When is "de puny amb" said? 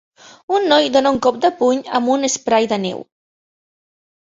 1.43-2.11